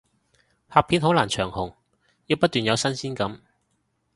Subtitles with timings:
[0.67, 1.75] 拍片好難長紅，
[2.25, 3.39] 要不斷有新鮮感